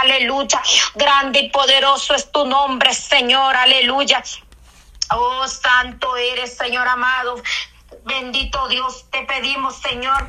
[0.00, 0.62] aleluya.
[0.94, 4.22] Grande y poderoso es tu nombre, Señor, aleluya.
[5.10, 7.36] Oh, santo eres, Señor amado.
[8.04, 10.28] Bendito Dios, te pedimos, Señor.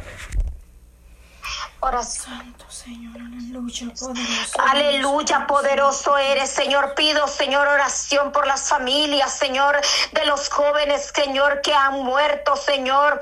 [1.80, 2.38] Oración.
[2.38, 4.62] Santo Señor, aleluya, poderoso.
[4.62, 6.96] Aleluya, poderoso eres, Señor.
[6.96, 9.80] Pido, Señor, oración por las familias, Señor,
[10.12, 13.22] de los jóvenes, Señor, que han muerto, Señor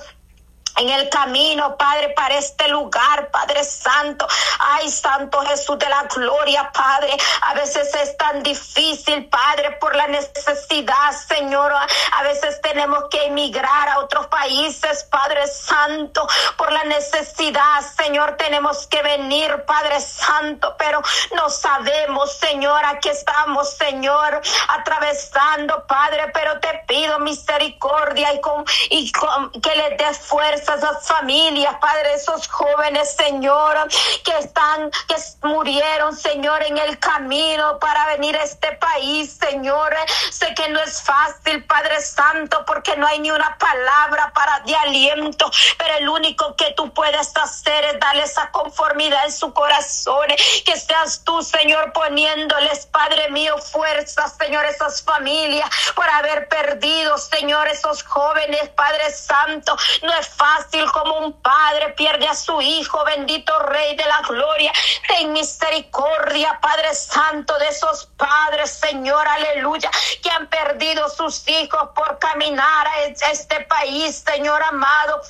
[0.77, 4.27] en el camino, Padre, para este lugar, Padre Santo.
[4.59, 7.15] Ay, Santo Jesús de la gloria, Padre.
[7.41, 11.73] A veces es tan difícil, Padre, por la necesidad, Señor.
[11.73, 18.36] A veces tenemos que emigrar a otros países, Padre Santo, por la necesidad, Señor.
[18.37, 21.01] Tenemos que venir, Padre Santo, pero
[21.36, 29.11] no sabemos, Señor, aquí estamos, Señor, atravesando, Padre, pero te pido misericordia y, con, y
[29.11, 33.88] con, que le des fuerza esas familias, Padre, esos jóvenes, Señor,
[34.23, 35.16] que están, que
[35.47, 39.94] murieron, Señor, en el camino para venir a este país, Señor.
[40.31, 44.75] Sé que no es fácil, Padre Santo, porque no hay ni una palabra para de
[44.75, 50.27] aliento, pero el único que tú puedes hacer es darle esa conformidad en su corazón,
[50.66, 57.67] que seas tú, Señor, poniéndoles, Padre mío, fuerza, Señor, esas familias por haber perdido, Señor,
[57.67, 59.75] esos jóvenes, Padre Santo.
[60.02, 64.22] No es fácil fácil como un padre pierde a su hijo, bendito Rey de la
[64.28, 64.72] Gloria.
[65.08, 69.90] Ten misericordia, Padre Santo, de esos padres, Señor, aleluya,
[70.22, 75.22] que han perdido sus hijos por caminar a este país, Señor amado.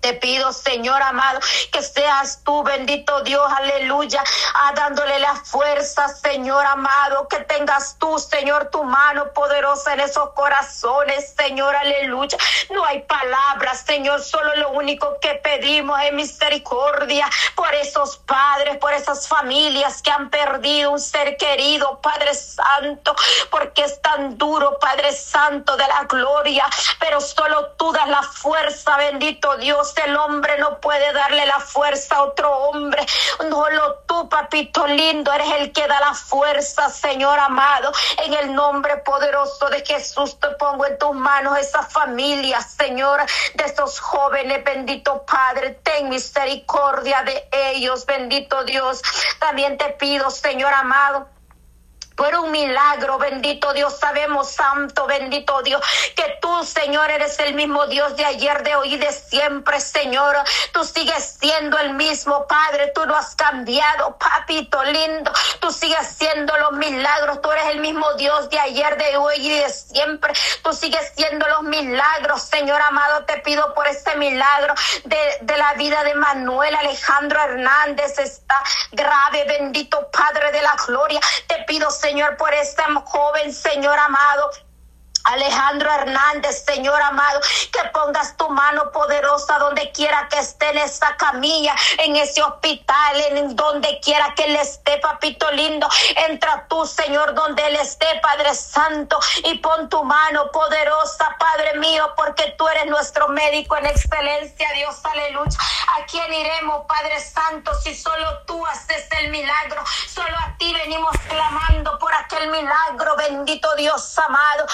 [0.00, 1.40] Te pido, Señor amado,
[1.72, 4.22] que seas tú, bendito Dios, aleluya,
[4.54, 10.30] a dándole la fuerza, Señor amado, que tengas tú, Señor, tu mano poderosa en esos
[10.30, 12.38] corazones, Señor, aleluya.
[12.70, 18.92] No hay palabras, Señor, solo lo único que pedimos es misericordia por esos padres, por
[18.92, 23.14] esas familias que han perdido un ser querido, Padre Santo,
[23.50, 26.66] porque es tan duro, Padre Santo de la gloria,
[27.00, 32.16] pero solo tú das la fuerza, bendito Dios el hombre no puede darle la fuerza
[32.16, 33.04] a otro hombre.
[33.38, 37.92] Solo tú, papito lindo, eres el que da la fuerza, Señor amado.
[38.24, 43.20] En el nombre poderoso de Jesús te pongo en tus manos esa familia, Señor,
[43.54, 45.78] de esos jóvenes, bendito Padre.
[45.82, 49.02] Ten misericordia de ellos, bendito Dios.
[49.38, 51.37] También te pido, Señor amado
[52.18, 53.96] por un milagro, bendito Dios.
[53.96, 55.80] Sabemos, Santo, bendito Dios,
[56.16, 60.36] que tú, Señor, eres el mismo Dios de ayer, de hoy de siempre, Señor.
[60.72, 62.90] Tú sigues siendo el mismo, Padre.
[62.92, 65.30] Tú no has cambiado, papito lindo.
[65.60, 67.40] Tú sigues siendo los milagros.
[67.40, 70.32] Tú eres el mismo Dios de ayer, de hoy y de siempre.
[70.64, 73.26] Tú sigues siendo los milagros, Señor amado.
[73.26, 74.74] Te pido por este milagro
[75.04, 78.18] de, de la vida de Manuel Alejandro Hernández.
[78.18, 81.20] Está grave, bendito Padre de la gloria.
[81.46, 84.50] Te pido, Señor Señor, por este joven, Señor amado,
[85.28, 87.40] Alejandro Hernández, Señor amado,
[87.72, 93.20] que pongas tu mano poderosa donde quiera que esté en esa camilla, en ese hospital,
[93.20, 95.86] en donde quiera que él esté, papito lindo.
[96.28, 102.12] Entra tú, Señor, donde él esté, Padre Santo, y pon tu mano poderosa, Padre mío,
[102.16, 105.58] porque tú eres nuestro médico en excelencia, Dios, aleluya.
[105.96, 109.82] ¿A quién iremos, Padre Santo, si solo tú haces el milagro?
[110.08, 114.66] Solo a ti venimos clamando por aquel milagro, bendito Dios amado.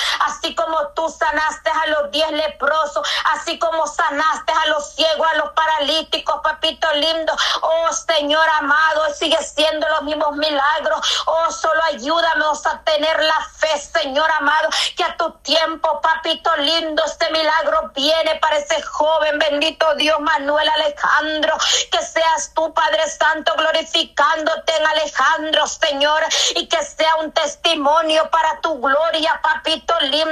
[0.52, 5.50] Como tú sanaste a los diez leprosos, así como sanaste a los ciegos, a los
[5.50, 7.32] paralíticos, papito lindo.
[7.62, 11.22] Oh Señor amado, sigue siendo los mismos milagros.
[11.26, 17.02] Oh, solo ayúdame a tener la fe, Señor amado, que a tu tiempo, papito lindo,
[17.04, 21.56] este milagro viene para ese joven, bendito Dios Manuel Alejandro.
[21.90, 26.22] Que seas tú, Padre Santo, glorificándote en Alejandro, Señor,
[26.56, 30.23] y que sea un testimonio para tu gloria, papito lindo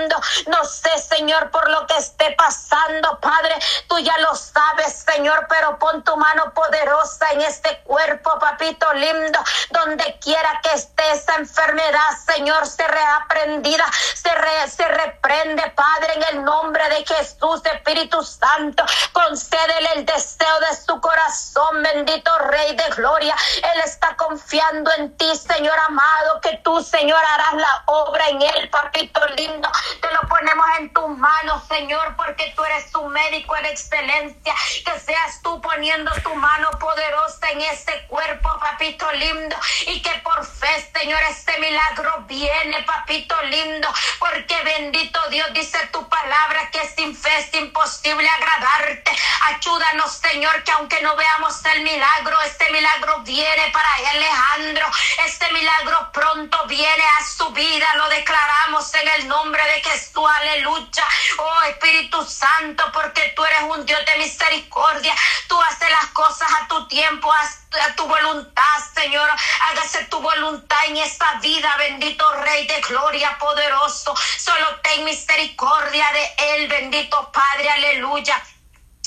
[0.47, 3.55] no sé, Señor, por lo que esté pasando, Padre.
[3.89, 9.39] Tú ya lo sabes, Señor, pero pon tu mano poderosa en este cuerpo, papito lindo.
[9.71, 13.85] Donde quiera que esté esa enfermedad, Señor, se reaprendida,
[14.15, 14.31] se,
[14.69, 18.85] se reprende, Padre, en el nombre de Jesús, Espíritu Santo.
[19.13, 23.35] Concédele el deseo de su corazón, bendito Rey de Gloria.
[23.75, 28.71] Él está confiando en ti, Señor amado, que tú, Señor, harás la obra en él,
[28.71, 29.69] papito lindo.
[30.01, 34.55] Te lo ponemos en tus manos, Señor, porque tú eres tu médico en excelencia.
[34.85, 39.57] Que seas tú poniendo tu mano poderosa en ese cuerpo, papito lindo,
[39.87, 43.89] y que por fe, Señor, este milagro viene, papito lindo,
[44.19, 49.13] porque bendito Dios dice tu palabra que sin fe es imposible agradarte.
[49.47, 54.87] Ayúdanos, Señor, que aunque no veamos el milagro, este milagro viene para Alejandro.
[55.27, 57.87] Este milagro pronto viene a su vida.
[57.97, 60.29] Lo declaramos en el nombre de Jesús.
[60.41, 61.05] Aleluya.
[61.39, 65.15] Oh Espíritu Santo, porque tú eres un Dios de misericordia.
[65.49, 69.29] Tú haces las cosas a tu tiempo, a tu voluntad, Señor.
[69.61, 74.15] Hágase tu voluntad en esta vida, bendito Rey de gloria poderoso.
[74.39, 77.71] Solo ten misericordia de Él, bendito Padre.
[77.71, 78.43] Aleluya.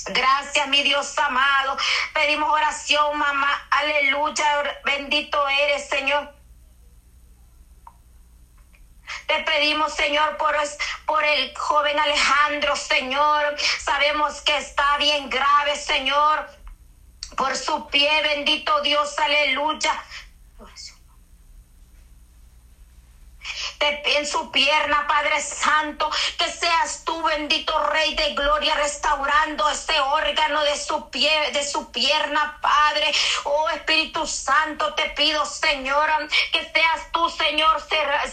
[0.08, 1.78] Gracias, mi Dios amado.
[2.14, 3.68] Pedimos oración, mamá.
[3.72, 4.80] Aleluya.
[4.84, 6.35] Bendito eres, Señor.
[9.28, 10.56] Te pedimos, Señor, por,
[11.06, 13.56] por el joven Alejandro, Señor.
[13.80, 16.48] Sabemos que está bien grave, Señor.
[17.36, 20.04] Por su pie, bendito Dios, aleluya.
[23.80, 30.64] En su pierna, Padre Santo, que seas tú, bendito Rey de Gloria, restaurando ese órgano
[30.64, 33.12] de su pie, de su pierna, Padre.
[33.44, 36.10] Oh Espíritu Santo, te pido, Señor,
[36.52, 37.82] que seas tú, Señor,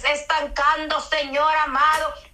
[0.05, 2.32] estancando, Señor amado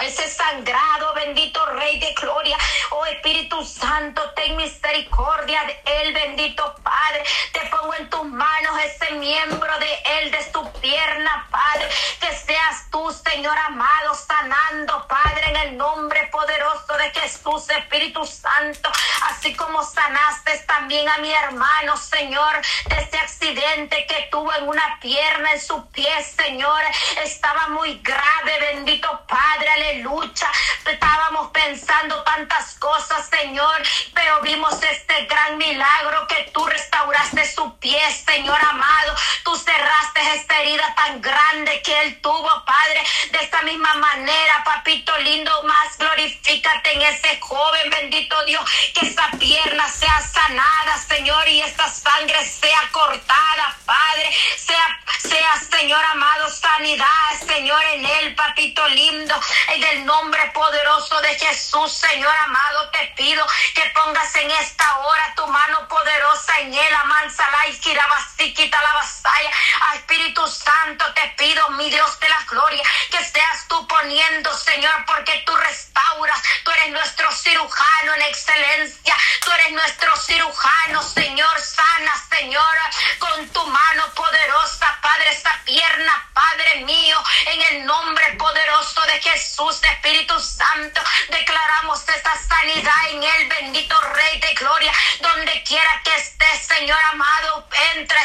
[0.00, 2.56] ese sangrado, bendito Rey de Gloria.
[2.90, 7.22] Oh Espíritu Santo, ten misericordia de él, bendito Padre.
[7.52, 11.88] Te pongo en tus manos ese miembro de él, de su pierna, Padre.
[12.20, 18.90] Que seas tú, Señor amado, sanando, Padre, en el nombre poderoso de Jesús, Espíritu Santo.
[19.30, 24.98] Así como sanaste también a mi hermano, Señor, de ese accidente que tuvo en una
[25.00, 26.80] pierna, en su pie, Señor.
[27.22, 30.50] Estaba muy grave, bendito Padre aleluya.
[30.90, 33.82] Estábamos pensando tantas cosas, Señor,
[34.14, 39.14] pero vimos este gran milagro que tú restauraste su pie, Señor amado.
[39.44, 42.81] Tú cerraste esta herida tan grande que él tuvo, Padre.
[43.30, 48.62] De esta misma manera, papito lindo, más glorifícate en ese joven, bendito Dios,
[48.94, 54.30] que esa pierna sea sanada, Señor, y esa sangre sea cortada, Padre.
[54.56, 57.06] Sea, sea, Señor amado, sanidad,
[57.46, 59.34] Señor, en él, papito lindo.
[59.68, 65.32] En el nombre poderoso de Jesús, Señor amado, te pido que pongas en esta hora
[65.36, 69.50] tu mano poderosa en él, amansala y quita la vasalla.
[69.94, 75.42] Espíritu Santo, te pido, mi Dios de la gloria, que seas tú poniendo, Señor, porque
[75.46, 82.78] tú restauras, tú eres nuestro cirujano en excelencia, tú eres nuestro cirujano, Señor, sana, Señor,
[83.18, 89.80] con tu mano poderosa, Padre, esta pierna, Padre mío, en el nombre poderoso de Jesús.
[90.02, 91.00] Espíritu Santo.
[91.28, 94.92] Declaramos esa sanidad en el bendito Rey de Gloria.
[95.20, 98.22] Donde quiera que esté, Señor amado, entra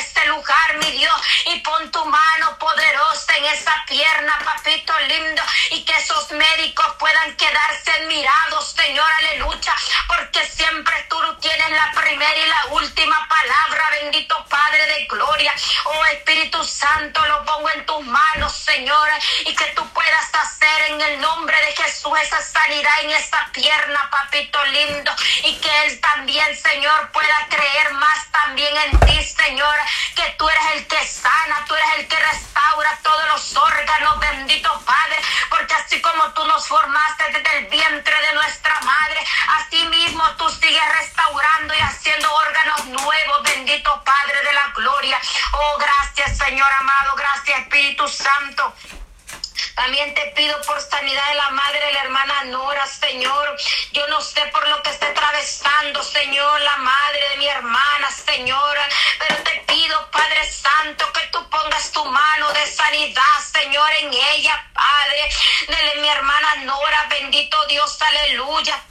[4.40, 9.76] papito lindo, y que esos médicos puedan quedarse admirados, Señor, aleluya,
[10.08, 15.54] porque siempre tú tienes la primera y la última palabra, bendito Padre de Gloria.
[15.86, 19.10] Oh Espíritu Santo, lo pongo en tus manos, Señor,
[19.46, 20.57] y que tú puedas hacer
[20.88, 25.12] en el nombre de Jesús esa sanidad en esta pierna, papito lindo,
[25.44, 29.76] y que Él también, Señor, pueda creer más también en ti, Señor,
[30.16, 34.82] que tú eres el que sana, tú eres el que restaura todos los órganos, bendito
[34.86, 35.18] Padre,
[35.50, 39.26] porque así como tú nos formaste desde el vientre de nuestra madre,
[39.60, 45.20] así mismo tú sigues restaurando y haciendo órganos nuevos, bendito Padre de la gloria.
[45.54, 48.74] Oh, gracias, Señor amado, gracias, Espíritu Santo.
[49.78, 53.56] También te pido por sanidad de la madre de la hermana Nora, Señor.
[53.92, 58.78] Yo no sé por lo que está atravesando, Señor, la madre de mi hermana, Señor.
[59.20, 64.68] Pero te pido, Padre Santo, que tú pongas tu mano de sanidad, Señor, en ella,
[64.74, 65.30] Padre.
[65.68, 68.87] Dele mi hermana Nora, bendito Dios, aleluya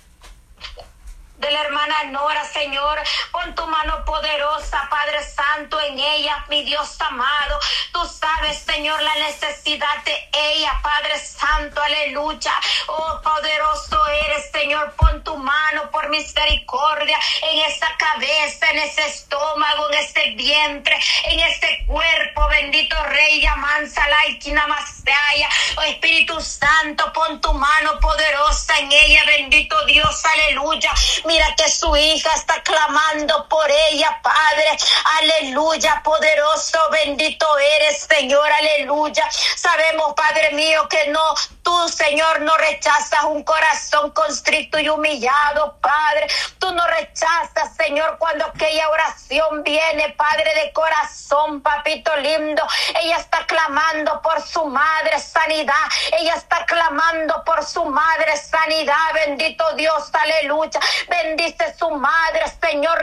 [1.86, 2.98] hermana Nora, Señor.
[3.30, 7.58] Pon tu mano poderosa, Padre Santo, en ella, mi Dios amado.
[7.92, 12.52] Tú sabes, Señor, la necesidad de ella, Padre Santo, aleluya.
[12.88, 14.94] Oh, poderoso eres, Señor.
[14.96, 21.40] Pon tu mano por misericordia en esa cabeza, en ese estómago, en ese vientre, en
[21.40, 25.48] ese cuerpo, bendito Rey, Amansala y Kinamasaya.
[25.76, 30.92] Oh, Espíritu Santo, pon tu mano poderosa en ella, bendito Dios, aleluya.
[31.24, 34.76] Mira que su hija, está clamando por ella, Padre.
[35.20, 39.28] Aleluya, poderoso, bendito eres, Señor, aleluya.
[39.56, 41.34] Sabemos, Padre mío, que no,
[41.66, 46.28] tú, Señor, no rechazas un corazón constricto y humillado, Padre.
[46.60, 52.62] Tú no rechazas, Señor, cuando aquella oración viene, Padre de corazón, papito lindo.
[53.02, 55.74] Ella está clamando por su madre sanidad.
[56.12, 59.12] Ella está clamando por su madre sanidad.
[59.14, 60.78] Bendito Dios, aleluya.
[61.08, 62.96] Bendice su madre, Señor,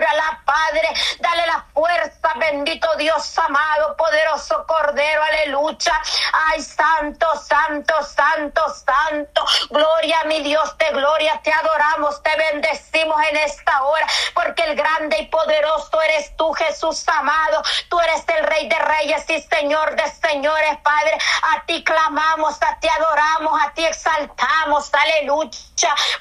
[0.00, 0.88] la Padre.
[1.20, 6.00] Dale la fuerza, bendito Dios amado, poderoso Cordero, aleluya.
[6.32, 9.44] Ay, santo, santo, santo, santo.
[9.70, 11.40] Gloria a mi Dios de gloria.
[11.42, 17.04] Te adoramos, te bendecimos en esta hora, porque el grande y poderoso eres tú, Jesús
[17.08, 17.62] amado.
[17.88, 21.18] Tú eres el Rey de Reyes y Señor de Señores, Padre.
[21.54, 25.50] A ti clamamos, a ti adoramos, a ti exaltamos, aleluya.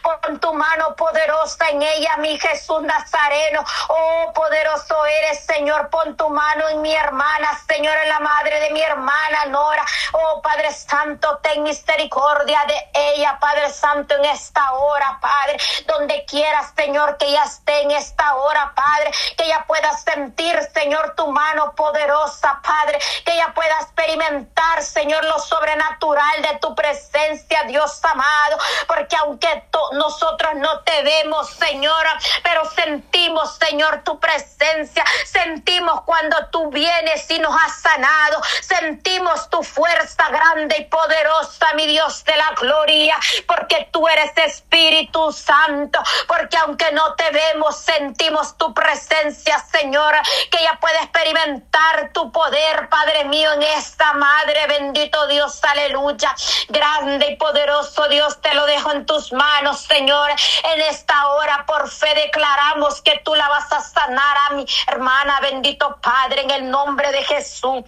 [0.02, 3.64] Pon tu mano poderosa en ella, mi Jesús Nazareno.
[3.90, 5.90] Oh, poderoso eres, Señor.
[5.90, 9.86] Pon tu mano en mi hermana, Señor, en la madre de mi hermana Nora.
[10.14, 15.58] Oh, Padre Santo, ten misericordia de ella, Padre Santo, en esta hora, Padre.
[15.86, 19.12] Donde quieras, Señor, que ella esté en esta hora, Padre.
[19.36, 23.00] Que ella pueda sentir, Señor, tu mano poderosa, Padre.
[23.26, 28.58] Que ella pueda experimentar, Señor, lo sobrenatural de tu presencia, Dios amado.
[28.88, 29.47] Porque aunque
[29.94, 35.04] nosotros no te vemos, Señora, pero sentimos, Señor, tu presencia.
[35.26, 38.42] Sentimos cuando tú vienes y nos has sanado.
[38.62, 45.32] Sentimos tu fuerza grande y poderosa, mi Dios de la gloria, porque tú eres Espíritu
[45.32, 46.00] Santo.
[46.28, 50.16] Porque aunque no te vemos, sentimos tu presencia, Señor,
[50.52, 54.68] que ella puede experimentar tu poder, Padre mío, en esta madre.
[54.68, 56.36] Bendito Dios, aleluya.
[56.70, 59.37] Grande y poderoso Dios, te lo dejo en tus manos,
[59.74, 60.32] Señor.
[60.74, 65.40] En esta hora, por fe, declaramos que tú la vas a sanar a mi hermana,
[65.42, 67.84] bendito Padre, en el nombre de Jesús.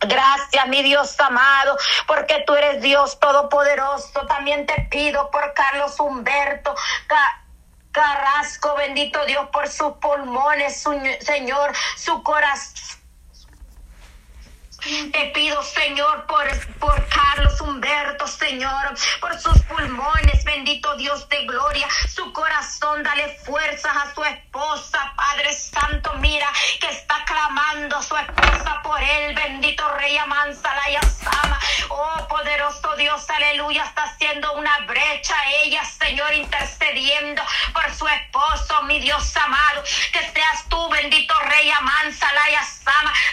[0.00, 1.76] Gracias, mi Dios amado,
[2.06, 4.26] porque tú eres Dios todopoderoso.
[4.26, 6.74] También te pido por Carlos Humberto.
[7.90, 10.84] Carrasco, bendito Dios, por sus pulmones,
[11.20, 12.97] Señor, su corazón
[15.48, 16.46] pido, Señor, por,
[16.78, 23.96] por Carlos Humberto, Señor, por sus pulmones, bendito Dios de gloria, su corazón, dale fuerzas
[23.96, 26.46] a su esposa, Padre Santo, mira
[26.80, 30.96] que está clamando su esposa por él, bendito Rey Amansala y
[31.88, 39.00] oh poderoso Dios, aleluya, está haciendo una brecha ella, Señor, intercediendo por su esposo, mi
[39.00, 42.56] Dios amado, que seas tú, bendito Rey Amansala y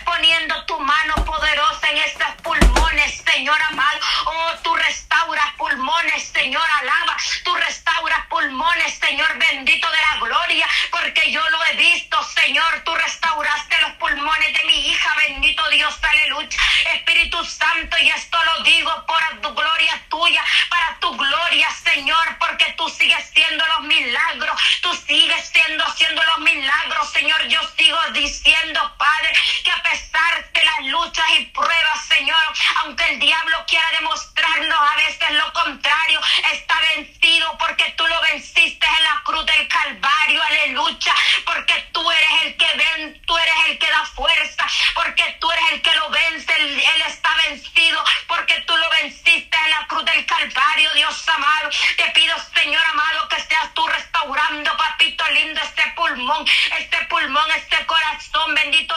[0.06, 4.00] poniendo tu mano poderosa en estos pulmones, Señor amado.
[4.26, 7.18] Oh, tú restauras pulmones, Señor, alaba.
[7.44, 12.82] Tú restauras pulmones, Señor bendito de la gloria, porque yo lo he visto, Señor.
[12.86, 16.58] Tú restauraste los pulmones de mi hija, bendito Dios, aleluya.
[16.94, 22.90] Espíritu Santo, y esto lo digo por gloria tuya, para tu gloria, Señor, porque tú
[22.90, 27.48] sigues siendo los milagros, tú sigues siendo haciendo los milagros, Señor.
[27.48, 29.32] Yo sigo diciendo, Padre,
[29.64, 32.44] que a pesar de las luchas y pruebas, Señor.
[32.78, 36.20] Aunque el diablo quiera demostrarnos a veces lo contrario,
[36.54, 41.14] está vencido porque tú lo venciste en la cruz del Calvario, aleluya.
[41.46, 45.72] Porque tú eres el que ven, tú eres el que da fuerza, porque tú eres
[45.72, 50.06] el que lo vence, él, él está vencido, porque tú lo venciste en la cruz
[50.06, 51.70] del Calvario, Dios amado.
[51.98, 56.46] Te pido, Señor amado, que seas tú restaurando, papito lindo, este pulmón,
[56.80, 57.86] este pulmón, este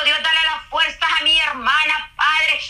[0.05, 2.61] Dios, dale las fuerzas a mi hermana, Padre,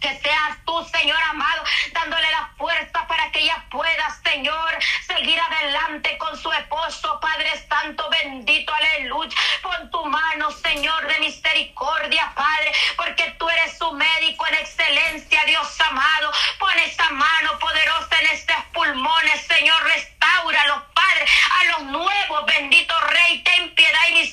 [0.00, 1.62] que seas tú, Señor amado,
[1.92, 8.08] dándole la fuerza para que ella pueda, Señor, seguir adelante con su esposo, Padre Santo,
[8.10, 9.36] bendito, aleluya.
[9.62, 15.80] Pon tu mano, Señor, de misericordia, Padre, porque tú eres su médico en excelencia, Dios
[15.80, 16.32] amado.
[16.58, 21.26] Pon esa mano poderosa en estos pulmones, Señor, restaura los Padre,
[21.60, 23.42] a los nuevos, bendito Rey, y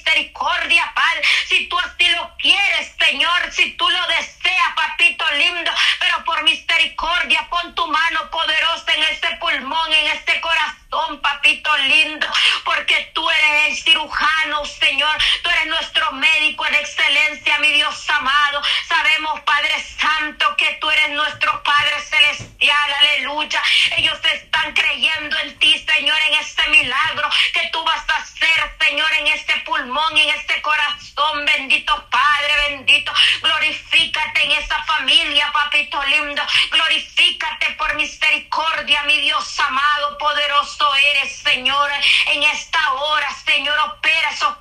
[0.08, 1.22] misericordia, Padre.
[1.48, 7.48] Si tú así lo quieres, Señor, si tú lo deseas, papito lindo, pero por misericordia
[7.50, 12.28] pon tu mano poderosa en este pulmón, en este corazón, papito lindo,
[12.64, 18.62] porque tú eres el cirujano, Señor, tú eres nuestro médico en excelencia, mi Dios amado.
[18.88, 23.62] Sabemos, Padre Santo, que tú eres nuestro Padre celestial, aleluya.
[23.98, 29.12] Ellos están creyendo en ti, Señor, en este milagro que tú vas a hacer, Señor,
[29.14, 33.14] en este pulmón, en este corazón, bendito Padre, bendito.
[33.42, 36.42] Glorifícate en esa familia, papito lindo.
[36.72, 41.90] Glorifícate por misericordia, mi Dios amado, poderoso eres, Señor,
[42.34, 43.30] en esta hora,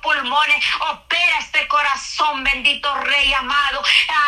[0.07, 0.63] pulmones.
[0.79, 3.81] Opera este corazón, bendito Rey amado.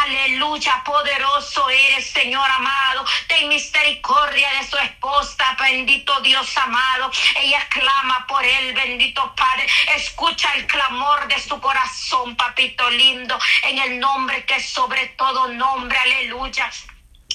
[0.03, 3.05] Aleluya, poderoso eres, Señor amado.
[3.27, 4.77] Ten misericordia de su
[5.19, 7.11] esposa, bendito Dios amado.
[7.41, 9.67] Ella clama por él, bendito Padre.
[9.95, 15.97] Escucha el clamor de su corazón, papito lindo, en el nombre que sobre todo nombre,
[15.97, 16.69] aleluya.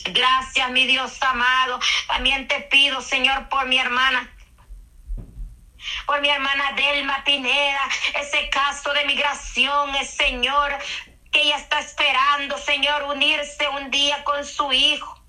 [0.06, 1.78] Gracias, mi Dios amado.
[2.06, 4.30] También te pido, Señor, por mi hermana
[6.06, 7.88] por mi hermana Delma Pineda,
[8.18, 10.78] ese caso de migración, es Señor,
[11.30, 15.23] que ella está esperando, Señor, unirse un día con su hijo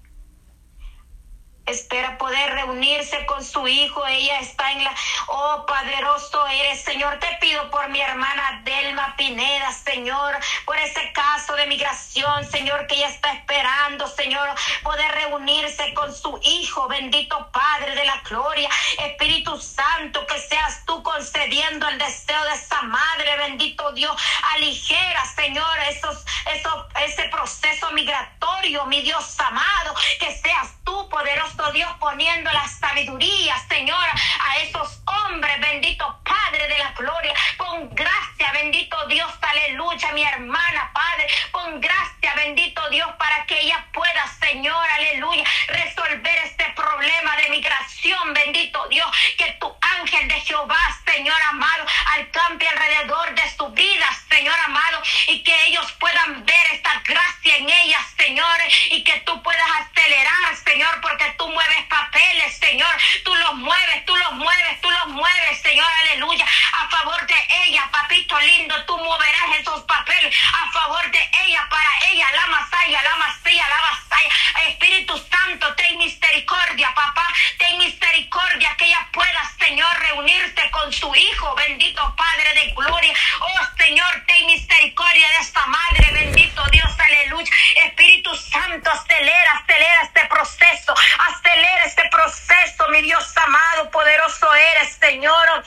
[1.66, 4.06] espera poder reunirse con su hijo.
[4.06, 4.94] Ella está en la,
[5.28, 7.20] oh poderoso eres, Señor.
[7.20, 12.96] Te pido por mi hermana Delma Pineda, Señor, por ese caso de migración, Señor, que
[12.96, 14.50] ella está esperando, Señor,
[14.84, 18.70] poder reunirse con su hijo, bendito Padre de la gloria,
[19.00, 24.16] Espíritu Santo, que seas tú concediendo el deseo de esa madre, bendito Dios,
[24.54, 31.90] aligera, Señor, esos, esos, ese proceso migratorio, mi Dios amado, que seas tú, poderoso Dios,
[32.00, 34.06] poniendo la sabiduría, Señor,
[34.40, 37.34] a esos hombres, bendito Padre de la gloria.
[37.58, 41.28] Con gracia, bendito Dios, aleluya, mi hermana, Padre.
[41.52, 48.34] Con gracia, bendito Dios, para que ella pueda, Señor, aleluya, resolver este problema de migración,
[48.34, 49.10] bendito Dios.
[49.38, 51.86] Que tu ángel de Jehová, Señor amado,
[52.18, 57.70] alcance alrededor de su vida, Señor amado, y que ellos puedan ver esta gracia en
[57.70, 58.58] ellas, Señor,
[58.92, 62.96] y que tú puedas acelerar, Señor, porque tú mueves papeles, Señor.
[63.24, 66.46] Tú los mueves, tú los mueves, tú los mueves, Señor, aleluya.
[66.74, 67.36] A favor de
[67.68, 73.02] ella, papito lindo, tú moverás esos papeles a favor de ella, para ella, la masaya,
[73.04, 74.30] la masaya, la masaya.
[74.70, 77.28] Espíritu Santo, ten misericordia, papá,
[77.60, 83.14] ten misericordia que ella pueda, Señor, reunirse con su hijo, bendito Padre de gloria.
[83.40, 87.52] Oh, Señor, ten misericordia de esta madre, bendito Dios, aleluya.
[87.86, 90.96] Espíritu Santo, acelera, acelera este proceso,
[91.30, 95.64] acelera este proceso, mi Dios amado, poderoso eres, Señor.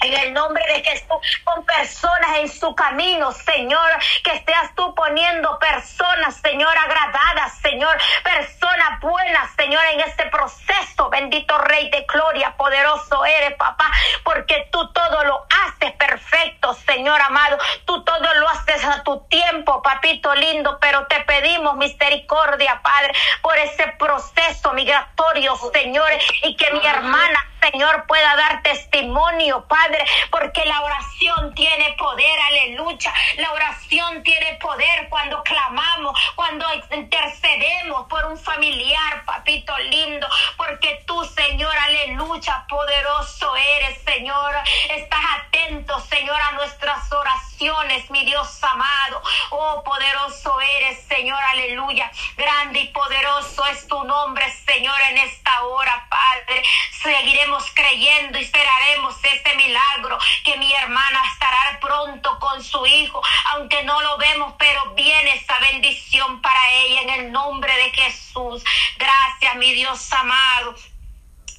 [0.00, 3.90] En el nombre de Jesús, con personas en su camino, Señor,
[4.22, 11.10] que seas tú poniendo personas, Señor, agradadas, Señor, personas buenas, Señor, en este proceso.
[11.10, 13.90] Bendito Rey de Gloria, poderoso eres, papá,
[14.22, 16.74] porque tú todo lo haces perfecto,
[17.18, 17.58] Señor amado.
[17.84, 23.56] Tú todo lo haces a tu tiempo, papito lindo, pero te pedimos misericordia, Padre, por
[23.58, 26.10] ese proceso migratorio, Señor,
[26.42, 33.12] y que mi hermana Señor, pueda dar testimonio, Padre, porque la oración tiene poder, aleluya.
[33.36, 41.24] La oración tiene poder cuando clamamos, cuando intercedemos por un familiar, papito lindo, porque tú,
[41.24, 44.54] Señor, aleluya, poderoso eres, Señor.
[44.90, 49.22] Estás atento, Señor, a nuestras oraciones, mi Dios amado.
[49.50, 52.10] Oh, poderoso eres, Señor, aleluya.
[52.36, 56.62] Grande y poderoso es tu nombre, Señor, en esta hora, Padre.
[57.02, 63.20] Seguiremos creyendo y esperaremos este milagro, que mi hermana estará pronto con su hijo,
[63.52, 68.62] aunque no lo vemos, pero viene esa bendición para ella en el nombre de Jesús.
[68.96, 70.74] Gracias, mi Dios amado.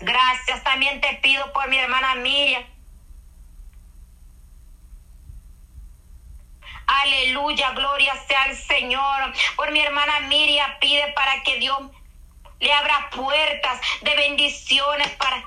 [0.02, 2.63] Gracias, también te pido por mi hermana Miriam.
[6.88, 9.34] Aleluya, gloria sea al Señor.
[9.56, 11.78] Por mi hermana Miriam pide para que Dios
[12.60, 15.43] le abra puertas de bendiciones para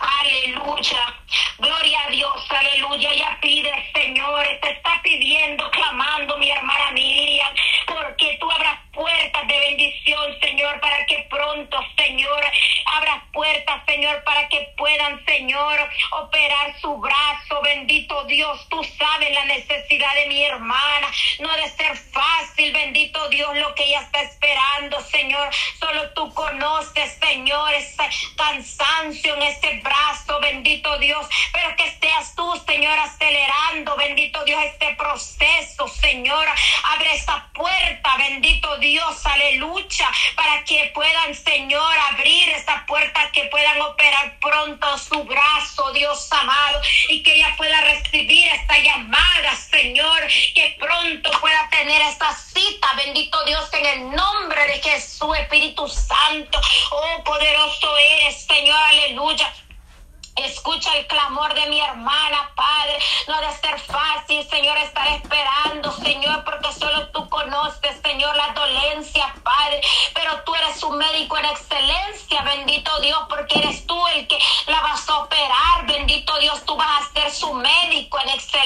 [0.00, 1.14] Aleluya.
[1.58, 2.46] Gloria a Dios.
[2.50, 3.10] Aleluya.
[3.10, 7.52] Ella pide, Señor, te está pidiendo, clamando mi hermana Miriam,
[7.86, 12.44] porque tú abras puertas de bendición, Señor, para que pronto, Señor,
[12.86, 15.78] abras puertas, Señor, para que puedan, Señor,
[16.12, 17.47] operar su brazo.
[17.68, 21.06] Bendito Dios, tú sabes la necesidad de mi hermana.
[21.40, 25.50] No ha de ser fácil, bendito Dios, lo que ella está esperando, Señor.
[25.78, 31.26] Solo tú conoces, Señor, ese cansancio en ese brazo, bendito Dios.
[31.52, 36.48] Pero que seas tú, Señor, acelerando, bendito Dios, este proceso, Señor.
[36.84, 43.78] Abre esa puerta, bendito Dios, aleluya, para que puedan, Señor, abrir esa puerta, que puedan
[43.82, 50.22] operar pronto su brazo, Dios amado, y que ella pueda recibir esta llamada, Señor,
[50.54, 56.60] que pronto pueda tener esta cita, bendito Dios, en el nombre de Jesús, Espíritu Santo,
[56.92, 59.52] oh poderoso eres, Señor, aleluya.
[60.44, 62.98] Escucha el clamor de mi hermana, Padre.
[63.26, 69.30] No de ser fácil, Señor, estar esperando, Señor, porque solo tú conoces, Señor, las dolencias,
[69.42, 69.80] Padre.
[70.14, 74.80] Pero tú eres un médico en excelencia, bendito Dios, porque eres tú el que la
[74.80, 76.64] vas a operar, bendito Dios.
[76.64, 77.18] Tú vas a hacer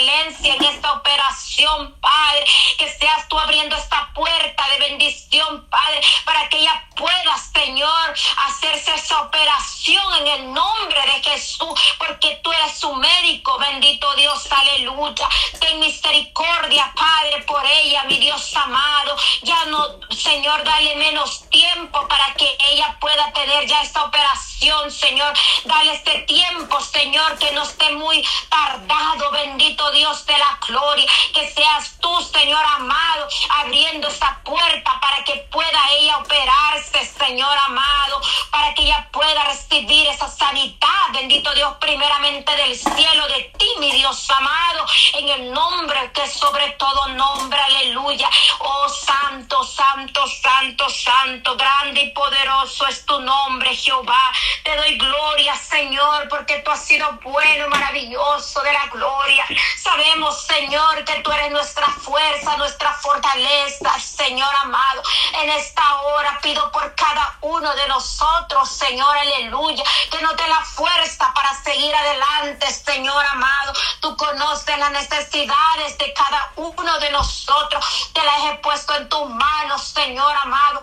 [0.02, 2.44] inteligencia en esta operación, Padre.
[2.78, 8.14] Que seas tú abriendo esta puerta de bendición, Padre, para que ella pueda, Señor,
[8.46, 11.62] hacerse esa operación en el nombre de Jesús,
[11.98, 15.29] porque tú eres su médico, bendito Dios, aleluya.
[15.61, 19.16] Ten misericordia, Padre, por ella, mi Dios amado.
[19.42, 25.33] Ya no, Señor, dale menos tiempo para que ella pueda tener ya esta operación, Señor.
[25.64, 31.05] Dale este tiempo, Señor, que no esté muy tardado, bendito Dios de la gloria.
[31.35, 33.27] Que seas tú, Señor amado,
[33.61, 38.20] abriendo esta puerta para que pueda ella operarse, Señor amado,
[38.53, 43.90] para que ella pueda recibir esa sanidad, bendito Dios, primeramente del cielo de ti, mi
[43.90, 48.31] Dios amado, en el nombre que sobre todo nombre, aleluya.
[48.61, 54.33] Oh santo, santo, santo, santo, grande y poderoso es tu nombre, Jehová.
[54.64, 59.44] Te doy gloria, Señor, porque tú has sido bueno y maravilloso de la gloria.
[59.76, 65.02] Sabemos, Señor, que tú eres nuestra fuerza, nuestra fortaleza, Señor amado.
[65.42, 70.64] En esta hora pido por cada uno de nosotros, Señor, aleluya, que nos dé la
[70.64, 73.72] fuerza para seguir adelante, Señor amado.
[74.00, 77.84] Tú conoces las necesidades de cada uno de nosotros.
[78.12, 80.82] Te las he puesto en tus manos, Señor amado.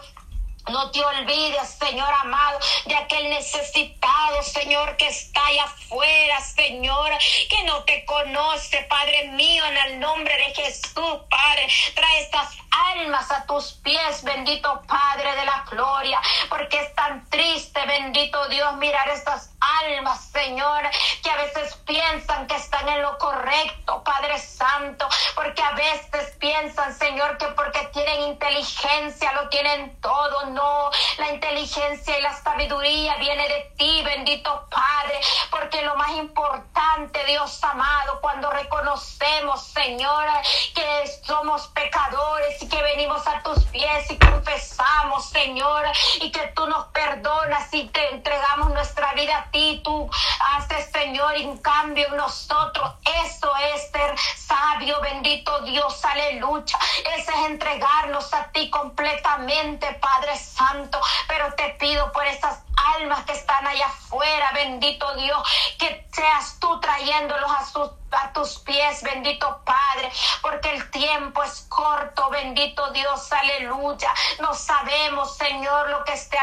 [0.67, 7.12] No te olvides, Señor amado, de aquel necesitado, Señor, que está allá afuera, Señor,
[7.50, 11.67] que no te conoce, Padre mío, en el nombre de Jesús, Padre.
[11.95, 12.56] Trae estas
[12.93, 16.19] almas a tus pies, bendito Padre de la gloria,
[16.50, 20.84] porque es tan triste, bendito Dios, mirar estas almas, Señor,
[21.24, 26.93] que a veces piensan que están en lo correcto, Padre Santo, porque a veces piensan,
[26.93, 33.48] Señor, que porque tienen inteligencia lo tienen todo, no, la inteligencia y la sabiduría viene
[33.48, 35.19] de ti, bendito Padre,
[35.50, 40.26] porque lo más importante, Dios amado, cuando reconocemos, Señor,
[40.74, 45.86] que somos pecadores y que venimos a tus pies y confesamos, Señor,
[46.22, 50.10] y que tú nos perdonas y te entregamos nuestra vida ti, tú
[50.56, 52.94] haces, Señor, un cambio en nosotros.
[53.26, 56.78] Eso es ser sabio, bendito Dios, aleluya.
[57.18, 61.00] Ese es entregarnos a ti completamente, Padre Santo.
[61.28, 62.64] Pero te pido por esas
[62.96, 65.42] almas que están allá afuera, bendito Dios,
[65.78, 67.66] que seas tú trayéndolos a
[68.12, 74.12] a tus pies, bendito Padre, porque el tiempo es corto, bendito Dios, aleluya.
[74.40, 76.40] No sabemos, Señor, lo que está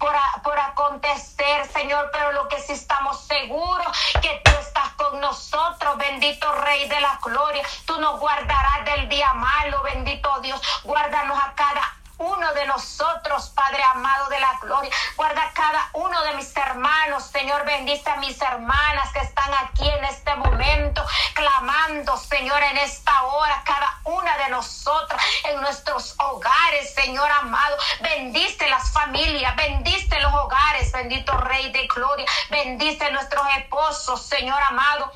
[0.00, 3.86] por, a- por acontecer, Señor, pero lo que sí estamos seguros
[4.20, 7.62] que tú estás con nosotros, bendito Rey de la Gloria.
[7.86, 10.60] Tú nos guardarás del día malo, bendito Dios.
[10.84, 14.90] Guárdanos a cada uno de nosotros, Padre amado de la gloria.
[15.16, 17.64] Guarda cada uno de mis hermanos, Señor.
[17.64, 21.04] Bendice a mis hermanas que están aquí en este momento,
[21.34, 27.76] clamando, Señor, en esta hora, cada una de nosotras, en nuestros hogares, Señor amado.
[28.00, 32.26] Bendice las familias, bendice los hogares, bendito Rey de gloria.
[32.50, 35.10] Bendice nuestros esposos, Señor amado.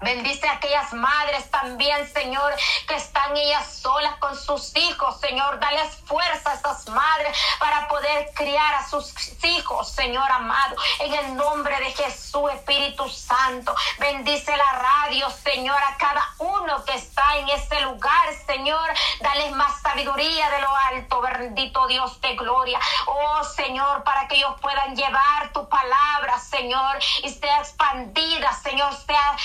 [0.00, 2.54] Bendice a aquellas madres también, Señor,
[2.88, 5.60] que están ellas solas con sus hijos, Señor.
[5.60, 9.12] Dales fuerza a esas madres para poder criar a sus
[9.44, 10.76] hijos, Señor amado.
[11.00, 13.74] En el nombre de Jesús, Espíritu Santo.
[13.98, 18.90] Bendice la radio, Señor, a cada uno que está en ese lugar, Señor.
[19.20, 22.80] Dales más sabiduría de lo alto, bendito Dios de gloria.
[23.06, 29.36] Oh, Señor, para que ellos puedan llevar tu palabra, Señor, y sea expandida, Señor, sea,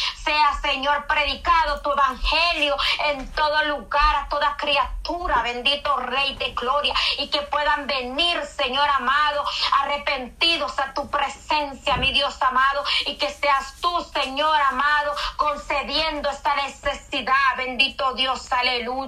[0.61, 2.75] Señor, predicado tu evangelio
[3.07, 8.87] en todo lugar, a toda criatura, bendito Rey de gloria, y que puedan venir, Señor
[8.89, 9.43] amado,
[9.83, 16.55] arrepentidos a tu presencia, mi Dios amado, y que seas tú, Señor amado, concediendo esta
[16.55, 19.05] necesidad, bendito Dios, aleluya.